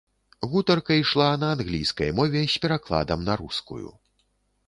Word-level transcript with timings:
Гутарка 0.51 0.93
ішла 1.01 1.27
на 1.43 1.51
англійскай 1.55 2.09
мове 2.19 2.41
з 2.47 2.57
перакладам 2.63 3.19
на 3.27 3.35
рускую. 3.43 3.93